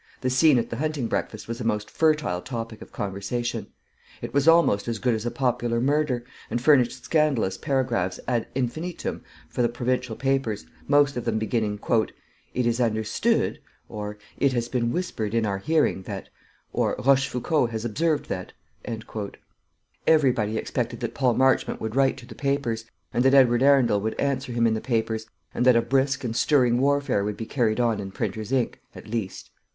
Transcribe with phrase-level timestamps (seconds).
[0.21, 3.67] The scene at the hunting breakfast was a most fertile topic of conversation.
[4.19, 9.23] It was almost as good as a popular murder, and furnished scandalous paragraphs ad infinitum
[9.47, 11.79] for the provincial papers, most of them beginning,
[12.55, 13.59] "It is understood,"
[13.89, 16.29] or "It has been whispered in our hearing that,"
[16.73, 18.53] or "Rochefoucault has observed that."
[20.07, 24.19] Everybody expected that Paul Marchmont would write to the papers, and that Edward Arundel would
[24.19, 27.79] answer him in the papers; and that a brisk and stirring warfare would be carried
[27.79, 29.51] on in printer's ink at least.